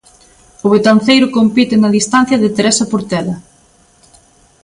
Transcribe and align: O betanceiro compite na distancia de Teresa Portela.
O 0.65 0.67
betanceiro 0.75 1.31
compite 1.37 1.75
na 1.77 1.93
distancia 1.97 2.41
de 2.43 2.49
Teresa 2.55 2.85
Portela. 2.91 3.35